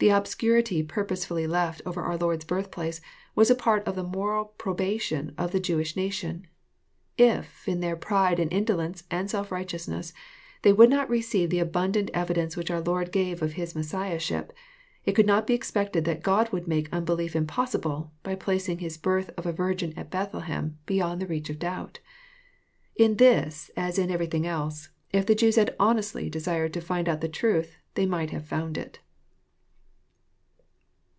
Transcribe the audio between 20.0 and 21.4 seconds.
Bethlehem be yond the